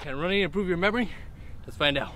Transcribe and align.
Can 0.00 0.18
running 0.18 0.40
improve 0.40 0.66
your 0.66 0.78
memory? 0.78 1.10
Let's 1.66 1.76
find 1.76 1.98
out. 1.98 2.12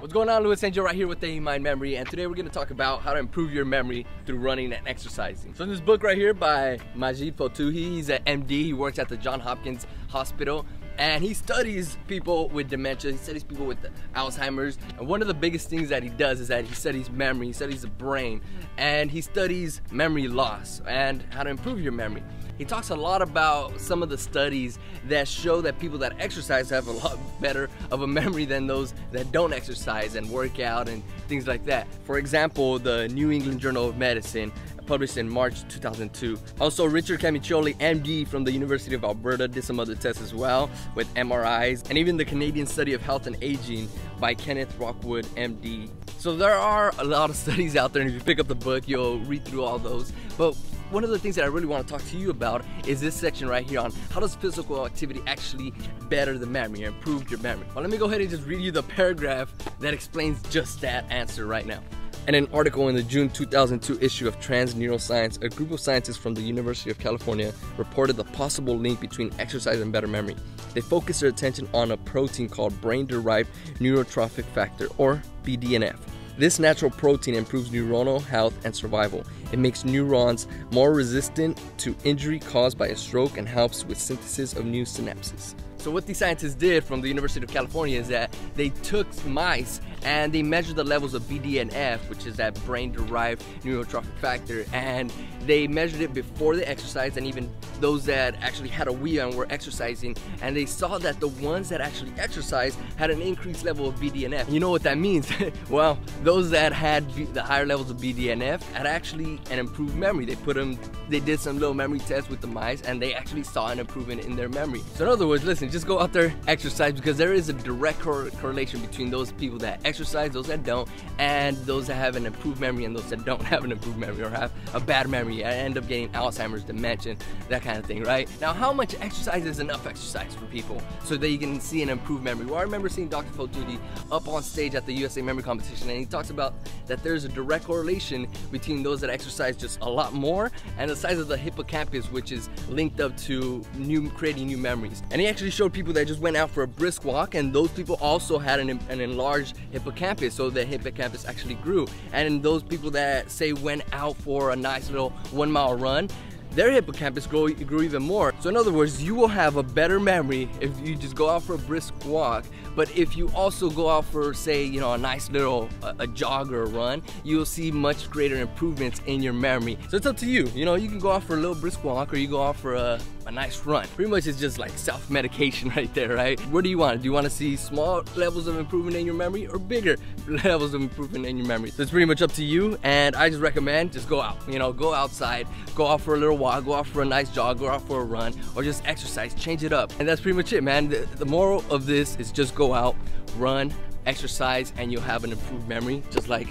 What's 0.00 0.14
going 0.14 0.30
on, 0.30 0.42
Louis 0.42 0.64
Angel 0.64 0.82
right 0.82 0.94
here 0.94 1.06
with 1.06 1.20
the 1.20 1.38
Mind 1.40 1.62
Memory, 1.62 1.96
and 1.96 2.08
today 2.08 2.26
we're 2.26 2.34
going 2.34 2.48
to 2.48 2.52
talk 2.52 2.70
about 2.70 3.02
how 3.02 3.12
to 3.12 3.18
improve 3.18 3.52
your 3.52 3.66
memory 3.66 4.06
through 4.24 4.38
running 4.38 4.72
and 4.72 4.88
exercising. 4.88 5.52
So 5.54 5.64
in 5.64 5.70
this 5.70 5.80
book 5.80 6.02
right 6.02 6.16
here 6.16 6.32
by 6.32 6.78
Majid 6.94 7.36
Fotuhi, 7.36 7.74
he's 7.74 8.08
an 8.08 8.22
MD, 8.26 8.48
he 8.48 8.72
works 8.72 8.98
at 8.98 9.10
the 9.10 9.18
John 9.18 9.40
Hopkins 9.40 9.86
Hospital, 10.08 10.64
and 10.98 11.24
he 11.24 11.34
studies 11.34 11.96
people 12.06 12.48
with 12.48 12.68
dementia, 12.68 13.12
he 13.12 13.18
studies 13.18 13.44
people 13.44 13.66
with 13.66 13.78
Alzheimer's, 14.14 14.78
and 14.98 15.06
one 15.06 15.20
of 15.20 15.28
the 15.28 15.34
biggest 15.34 15.68
things 15.68 15.88
that 15.88 16.02
he 16.02 16.08
does 16.08 16.40
is 16.40 16.48
that 16.48 16.64
he 16.64 16.74
studies 16.74 17.10
memory, 17.10 17.46
he 17.48 17.52
studies 17.52 17.82
the 17.82 17.88
brain, 17.88 18.40
and 18.78 19.10
he 19.10 19.20
studies 19.20 19.80
memory 19.90 20.28
loss 20.28 20.80
and 20.86 21.22
how 21.30 21.42
to 21.42 21.50
improve 21.50 21.80
your 21.80 21.92
memory. 21.92 22.22
He 22.58 22.64
talks 22.64 22.90
a 22.90 22.94
lot 22.94 23.20
about 23.20 23.80
some 23.80 24.00
of 24.00 24.08
the 24.08 24.18
studies 24.18 24.78
that 25.08 25.26
show 25.26 25.60
that 25.62 25.78
people 25.80 25.98
that 25.98 26.14
exercise 26.20 26.70
have 26.70 26.86
a 26.86 26.92
lot 26.92 27.18
better 27.40 27.68
of 27.90 28.02
a 28.02 28.06
memory 28.06 28.44
than 28.44 28.68
those 28.68 28.94
that 29.10 29.32
don't 29.32 29.52
exercise 29.52 30.14
and 30.14 30.30
work 30.30 30.60
out 30.60 30.88
and 30.88 31.02
things 31.26 31.48
like 31.48 31.64
that. 31.64 31.88
For 32.04 32.18
example, 32.18 32.78
the 32.78 33.08
New 33.08 33.32
England 33.32 33.58
Journal 33.60 33.88
of 33.88 33.96
Medicine 33.96 34.52
published 34.86 35.16
in 35.16 35.28
March 35.28 35.66
2002. 35.68 36.38
Also, 36.60 36.84
Richard 36.84 37.20
Camiccioli, 37.20 37.76
MD 37.78 38.26
from 38.26 38.44
the 38.44 38.52
University 38.52 38.94
of 38.94 39.04
Alberta, 39.04 39.48
did 39.48 39.64
some 39.64 39.80
other 39.80 39.94
tests 39.94 40.22
as 40.22 40.34
well 40.34 40.70
with 40.94 41.12
MRIs, 41.14 41.88
and 41.88 41.98
even 41.98 42.16
the 42.16 42.24
Canadian 42.24 42.66
Study 42.66 42.92
of 42.92 43.02
Health 43.02 43.26
and 43.26 43.36
Aging 43.42 43.88
by 44.20 44.34
Kenneth 44.34 44.76
Rockwood, 44.78 45.24
MD. 45.36 45.90
So 46.18 46.36
there 46.36 46.54
are 46.54 46.92
a 46.98 47.04
lot 47.04 47.30
of 47.30 47.36
studies 47.44 47.76
out 47.76 47.92
there, 47.92 48.02
and 48.02 48.10
if 48.10 48.16
you 48.16 48.22
pick 48.22 48.38
up 48.38 48.48
the 48.48 48.54
book, 48.54 48.88
you'll 48.88 49.20
read 49.20 49.44
through 49.44 49.62
all 49.64 49.78
those. 49.78 50.12
But 50.36 50.54
one 50.90 51.02
of 51.02 51.10
the 51.10 51.18
things 51.18 51.34
that 51.36 51.44
I 51.44 51.48
really 51.48 51.66
want 51.66 51.86
to 51.86 51.92
talk 51.92 52.04
to 52.08 52.16
you 52.16 52.30
about 52.30 52.64
is 52.86 53.00
this 53.00 53.14
section 53.14 53.48
right 53.48 53.68
here 53.68 53.80
on 53.80 53.92
how 54.10 54.20
does 54.20 54.36
physical 54.36 54.86
activity 54.86 55.22
actually 55.26 55.72
better 56.08 56.38
the 56.38 56.46
memory 56.46 56.84
or 56.84 56.88
improve 56.88 57.28
your 57.30 57.40
memory. 57.40 57.66
Well, 57.74 57.82
let 57.82 57.90
me 57.90 57.96
go 57.96 58.06
ahead 58.06 58.20
and 58.20 58.30
just 58.30 58.44
read 58.46 58.60
you 58.60 58.70
the 58.70 58.82
paragraph 58.82 59.52
that 59.80 59.92
explains 59.92 60.40
just 60.50 60.80
that 60.82 61.10
answer 61.10 61.46
right 61.46 61.66
now. 61.66 61.80
In 62.26 62.34
an 62.34 62.48
article 62.54 62.88
in 62.88 62.94
the 62.94 63.02
June 63.02 63.28
2002 63.28 63.98
issue 64.00 64.26
of 64.26 64.40
Trans 64.40 64.74
Neuroscience, 64.74 65.42
a 65.42 65.48
group 65.50 65.72
of 65.72 65.78
scientists 65.78 66.16
from 66.16 66.32
the 66.32 66.40
University 66.40 66.90
of 66.90 66.98
California 66.98 67.52
reported 67.76 68.16
the 68.16 68.24
possible 68.24 68.78
link 68.78 68.98
between 68.98 69.30
exercise 69.38 69.78
and 69.80 69.92
better 69.92 70.06
memory. 70.06 70.34
They 70.72 70.80
focused 70.80 71.20
their 71.20 71.28
attention 71.28 71.68
on 71.74 71.90
a 71.90 71.98
protein 71.98 72.48
called 72.48 72.80
brain 72.80 73.04
derived 73.04 73.50
neurotrophic 73.74 74.44
factor, 74.46 74.88
or 74.96 75.22
BDNF. 75.42 75.98
This 76.38 76.58
natural 76.58 76.90
protein 76.90 77.34
improves 77.34 77.68
neuronal 77.68 78.24
health 78.24 78.54
and 78.64 78.74
survival. 78.74 79.22
It 79.52 79.58
makes 79.58 79.84
neurons 79.84 80.48
more 80.70 80.94
resistant 80.94 81.60
to 81.78 81.94
injury 82.04 82.38
caused 82.38 82.78
by 82.78 82.88
a 82.88 82.96
stroke 82.96 83.36
and 83.36 83.46
helps 83.46 83.84
with 83.84 84.00
synthesis 84.00 84.54
of 84.54 84.64
new 84.64 84.84
synapses. 84.84 85.54
So 85.84 85.90
what 85.90 86.06
these 86.06 86.16
scientists 86.16 86.54
did 86.54 86.82
from 86.82 87.02
the 87.02 87.08
University 87.08 87.44
of 87.44 87.50
California 87.50 88.00
is 88.00 88.08
that 88.08 88.34
they 88.54 88.70
took 88.70 89.06
mice 89.26 89.82
and 90.02 90.32
they 90.32 90.42
measured 90.42 90.76
the 90.76 90.84
levels 90.84 91.12
of 91.12 91.22
BDNF, 91.24 91.98
which 92.08 92.24
is 92.24 92.36
that 92.36 92.54
brain-derived 92.64 93.42
neurotrophic 93.64 94.16
factor, 94.18 94.64
and 94.72 95.12
they 95.46 95.66
measured 95.66 96.00
it 96.00 96.14
before 96.14 96.56
they 96.56 96.64
exercised 96.64 97.18
and 97.18 97.26
even 97.26 97.50
those 97.80 98.04
that 98.06 98.34
actually 98.40 98.68
had 98.68 98.88
a 98.88 98.92
wheel 98.92 99.28
and 99.28 99.36
were 99.36 99.46
exercising, 99.50 100.16
and 100.40 100.56
they 100.56 100.66
saw 100.66 100.98
that 100.98 101.20
the 101.20 101.28
ones 101.28 101.68
that 101.68 101.80
actually 101.80 102.12
exercised 102.18 102.78
had 102.96 103.10
an 103.10 103.20
increased 103.20 103.64
level 103.64 103.88
of 103.88 103.94
BDNF. 103.96 104.50
You 104.50 104.60
know 104.60 104.70
what 104.70 104.82
that 104.84 104.98
means? 104.98 105.30
well, 105.70 105.98
those 106.22 106.50
that 106.50 106.72
had 106.72 107.10
the 107.34 107.42
higher 107.42 107.66
levels 107.66 107.90
of 107.90 107.98
BDNF 107.98 108.62
had 108.72 108.86
actually 108.86 109.40
an 109.50 109.58
improved 109.58 109.96
memory. 109.96 110.24
They 110.24 110.36
put 110.36 110.56
them, 110.56 110.78
they 111.08 111.20
did 111.20 111.40
some 111.40 111.58
little 111.58 111.74
memory 111.74 111.98
tests 111.98 112.30
with 112.30 112.40
the 112.40 112.46
mice, 112.46 112.82
and 112.82 113.00
they 113.02 113.14
actually 113.14 113.42
saw 113.42 113.68
an 113.68 113.78
improvement 113.78 114.24
in 114.24 114.36
their 114.36 114.48
memory. 114.48 114.82
So 114.94 115.04
in 115.04 115.10
other 115.10 115.26
words, 115.26 115.44
listen, 115.44 115.70
just 115.74 115.88
go 115.88 115.98
out 115.98 116.12
there, 116.12 116.32
exercise, 116.46 116.92
because 116.92 117.18
there 117.18 117.32
is 117.32 117.48
a 117.48 117.52
direct 117.52 117.98
cor 117.98 118.30
correlation 118.40 118.80
between 118.80 119.10
those 119.10 119.32
people 119.32 119.58
that 119.58 119.80
exercise, 119.84 120.30
those 120.30 120.46
that 120.46 120.62
don't, 120.62 120.88
and 121.18 121.56
those 121.66 121.88
that 121.88 121.96
have 121.96 122.14
an 122.14 122.26
improved 122.26 122.60
memory 122.60 122.84
and 122.84 122.94
those 122.94 123.10
that 123.10 123.24
don't 123.24 123.42
have 123.52 123.64
an 123.64 123.72
improved 123.72 123.98
memory 123.98 124.22
or 124.22 124.28
have 124.28 124.52
a 124.72 124.78
bad 124.78 125.08
memory 125.08 125.42
and 125.42 125.52
end 125.52 125.76
up 125.76 125.88
getting 125.88 126.08
Alzheimer's, 126.10 126.62
dementia, 126.62 127.16
that 127.48 127.62
kind 127.62 127.76
of 127.76 127.84
thing, 127.86 128.04
right? 128.04 128.30
Now, 128.40 128.52
how 128.52 128.72
much 128.72 128.94
exercise 129.00 129.44
is 129.46 129.58
enough 129.58 129.84
exercise 129.84 130.32
for 130.36 130.46
people 130.46 130.80
so 131.02 131.16
that 131.16 131.28
you 131.28 131.38
can 131.38 131.60
see 131.60 131.82
an 131.82 131.88
improved 131.88 132.22
memory? 132.22 132.46
Well, 132.46 132.60
I 132.60 132.62
remember 132.62 132.88
seeing 132.88 133.08
Dr. 133.08 133.32
Phil 133.32 133.48
Fotuhi 133.48 133.80
up 134.12 134.28
on 134.28 134.44
stage 134.44 134.76
at 134.76 134.86
the 134.86 134.92
USA 134.92 135.22
Memory 135.22 135.42
Competition, 135.42 135.90
and 135.90 135.98
he 135.98 136.06
talks 136.06 136.30
about 136.30 136.54
that 136.86 137.02
there's 137.02 137.24
a 137.24 137.28
direct 137.28 137.64
correlation 137.64 138.28
between 138.52 138.84
those 138.84 139.00
that 139.00 139.10
exercise 139.10 139.56
just 139.56 139.80
a 139.80 139.90
lot 139.90 140.12
more 140.12 140.52
and 140.78 140.88
the 140.88 140.94
size 140.94 141.18
of 141.18 141.26
the 141.26 141.36
hippocampus, 141.36 142.12
which 142.12 142.30
is 142.30 142.48
linked 142.68 143.00
up 143.00 143.16
to 143.16 143.64
new 143.76 144.08
creating 144.10 144.46
new 144.46 144.56
memories. 144.56 145.02
And 145.10 145.20
he 145.20 145.26
actually 145.26 145.50
showed 145.50 145.63
people 145.70 145.92
that 145.94 146.06
just 146.06 146.20
went 146.20 146.36
out 146.36 146.50
for 146.50 146.62
a 146.62 146.68
brisk 146.68 147.04
walk, 147.04 147.34
and 147.34 147.52
those 147.52 147.70
people 147.70 147.96
also 148.00 148.38
had 148.38 148.60
an, 148.60 148.70
an 148.88 149.00
enlarged 149.00 149.56
hippocampus 149.70 150.34
so 150.34 150.50
the 150.50 150.64
hippocampus 150.64 151.24
actually 151.24 151.54
grew. 151.56 151.86
And 152.12 152.42
those 152.42 152.62
people 152.62 152.90
that 152.92 153.30
say 153.30 153.52
went 153.52 153.82
out 153.92 154.16
for 154.16 154.50
a 154.50 154.56
nice 154.56 154.90
little 154.90 155.10
one 155.30 155.50
mile 155.50 155.76
run, 155.76 156.08
their 156.54 156.70
hippocampus 156.70 157.26
grew, 157.26 157.52
grew 157.54 157.82
even 157.82 158.02
more. 158.02 158.32
So 158.40 158.48
in 158.48 158.56
other 158.56 158.72
words, 158.72 159.02
you 159.02 159.14
will 159.14 159.28
have 159.28 159.56
a 159.56 159.62
better 159.62 159.98
memory 159.98 160.48
if 160.60 160.70
you 160.80 160.94
just 160.96 161.14
go 161.14 161.28
out 161.30 161.42
for 161.42 161.54
a 161.54 161.58
brisk 161.58 161.92
walk. 162.04 162.44
But 162.76 162.96
if 162.96 163.16
you 163.16 163.30
also 163.34 163.70
go 163.70 163.88
out 163.88 164.04
for, 164.04 164.34
say, 164.34 164.64
you 164.64 164.80
know, 164.80 164.92
a 164.92 164.98
nice 164.98 165.30
little 165.30 165.68
a, 165.82 165.94
a 166.00 166.06
jog 166.06 166.52
or 166.52 166.62
a 166.62 166.66
run, 166.66 167.02
you'll 167.22 167.44
see 167.44 167.70
much 167.70 168.10
greater 168.10 168.36
improvements 168.36 169.00
in 169.06 169.22
your 169.22 169.32
memory. 169.32 169.78
So 169.88 169.96
it's 169.96 170.06
up 170.06 170.16
to 170.18 170.26
you. 170.26 170.46
You 170.54 170.64
know, 170.64 170.74
you 170.74 170.88
can 170.88 170.98
go 170.98 171.12
out 171.12 171.22
for 171.22 171.34
a 171.34 171.36
little 171.36 171.54
brisk 171.54 171.84
walk 171.84 172.12
or 172.12 172.16
you 172.16 172.26
go 172.28 172.42
out 172.42 172.56
for 172.56 172.74
a, 172.74 173.00
a 173.26 173.30
nice 173.30 173.64
run. 173.64 173.86
Pretty 173.94 174.10
much 174.10 174.26
it's 174.26 174.38
just 174.38 174.58
like 174.58 174.72
self-medication 174.72 175.70
right 175.76 175.92
there, 175.94 176.14
right? 176.14 176.40
What 176.46 176.64
do 176.64 176.70
you 176.70 176.78
want? 176.78 177.02
Do 177.02 177.06
you 177.06 177.12
want 177.12 177.24
to 177.24 177.30
see 177.30 177.56
small 177.56 178.02
levels 178.16 178.46
of 178.46 178.58
improvement 178.58 178.96
in 178.96 179.06
your 179.06 179.14
memory 179.14 179.46
or 179.46 179.58
bigger 179.58 179.96
levels 180.28 180.74
of 180.74 180.82
improvement 180.82 181.26
in 181.26 181.36
your 181.36 181.46
memory? 181.46 181.70
So 181.70 181.82
it's 181.82 181.90
pretty 181.90 182.06
much 182.06 182.22
up 182.22 182.32
to 182.32 182.44
you. 182.44 182.76
And 182.82 183.14
I 183.14 183.28
just 183.28 183.40
recommend 183.40 183.92
just 183.92 184.08
go 184.08 184.20
out, 184.20 184.38
you 184.48 184.58
know, 184.58 184.72
go 184.72 184.92
outside, 184.92 185.46
go 185.74 185.86
out 185.86 186.00
for 186.00 186.14
a 186.14 186.18
little 186.18 186.36
walk, 186.36 186.43
go 186.60 186.74
out 186.74 186.86
for 186.86 187.02
a 187.02 187.04
nice 187.04 187.30
jog, 187.30 187.58
go 187.58 187.68
out 187.68 187.86
for 187.86 188.00
a 188.00 188.04
run, 188.04 188.34
or 188.54 188.62
just 188.62 188.86
exercise, 188.86 189.34
change 189.34 189.64
it 189.64 189.72
up. 189.72 189.92
And 189.98 190.08
that's 190.08 190.20
pretty 190.20 190.36
much 190.36 190.52
it, 190.52 190.62
man. 190.62 190.88
The, 190.88 191.08
the 191.16 191.26
moral 191.26 191.64
of 191.70 191.86
this 191.86 192.16
is 192.16 192.32
just 192.32 192.54
go 192.54 192.74
out, 192.74 192.96
run, 193.38 193.72
exercise, 194.06 194.72
and 194.76 194.92
you'll 194.92 195.00
have 195.02 195.24
an 195.24 195.32
improved 195.32 195.68
memory, 195.68 196.02
just 196.10 196.28
like 196.28 196.48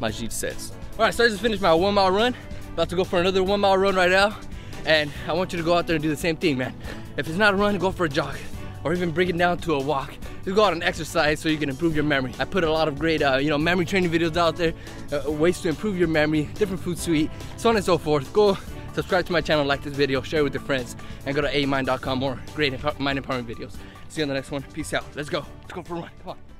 Majid 0.00 0.32
says. 0.32 0.72
All 0.98 1.04
right, 1.04 1.14
so 1.14 1.24
I 1.24 1.28
just 1.28 1.42
finished 1.42 1.62
my 1.62 1.74
one 1.74 1.94
mile 1.94 2.10
run. 2.10 2.34
About 2.72 2.88
to 2.88 2.96
go 2.96 3.04
for 3.04 3.20
another 3.20 3.42
one 3.42 3.60
mile 3.60 3.76
run 3.76 3.94
right 3.94 4.10
now. 4.10 4.36
And 4.86 5.10
I 5.26 5.32
want 5.32 5.52
you 5.52 5.58
to 5.58 5.64
go 5.64 5.74
out 5.74 5.86
there 5.86 5.96
and 5.96 6.02
do 6.02 6.10
the 6.10 6.16
same 6.16 6.36
thing, 6.36 6.58
man. 6.58 6.74
If 7.16 7.28
it's 7.28 7.38
not 7.38 7.54
a 7.54 7.56
run, 7.56 7.78
go 7.78 7.90
for 7.90 8.04
a 8.04 8.08
jog 8.08 8.36
or 8.84 8.92
even 8.92 9.10
bring 9.10 9.28
it 9.28 9.38
down 9.38 9.58
to 9.58 9.74
a 9.74 9.80
walk. 9.80 10.14
Just 10.44 10.56
go 10.56 10.64
out 10.64 10.74
and 10.74 10.84
exercise 10.84 11.40
so 11.40 11.48
you 11.48 11.56
can 11.56 11.70
improve 11.70 11.94
your 11.94 12.04
memory. 12.04 12.34
I 12.38 12.44
put 12.44 12.64
a 12.64 12.70
lot 12.70 12.86
of 12.86 12.98
great, 12.98 13.22
uh, 13.22 13.38
you 13.38 13.48
know, 13.48 13.56
memory 13.56 13.86
training 13.86 14.10
videos 14.10 14.36
out 14.36 14.56
there, 14.56 14.74
uh, 15.10 15.30
ways 15.30 15.60
to 15.62 15.70
improve 15.70 15.98
your 15.98 16.08
memory, 16.08 16.50
different 16.54 16.82
foods 16.82 17.04
to 17.06 17.14
eat, 17.14 17.30
so 17.56 17.70
on 17.70 17.76
and 17.76 17.84
so 17.84 17.96
forth. 17.96 18.30
Go 18.34 18.58
subscribe 18.94 19.26
to 19.26 19.32
my 19.32 19.40
channel, 19.40 19.64
like 19.64 19.82
this 19.82 19.94
video, 19.94 20.22
share 20.22 20.40
it 20.40 20.44
with 20.44 20.54
your 20.54 20.62
friends, 20.62 20.96
and 21.26 21.34
go 21.34 21.42
to 21.42 21.48
aimind.com 21.48 22.18
more 22.18 22.38
great 22.54 22.72
mind 22.98 23.18
empowerment 23.18 23.44
videos. 23.44 23.76
See 24.08 24.20
you 24.20 24.24
on 24.24 24.28
the 24.28 24.34
next 24.34 24.50
one. 24.50 24.62
Peace 24.62 24.94
out. 24.94 25.04
Let's 25.14 25.28
go. 25.28 25.44
Let's 25.62 25.72
go 25.72 25.82
for 25.82 25.96
a 25.96 26.00
run. 26.00 26.10
Come 26.22 26.30
on. 26.30 26.53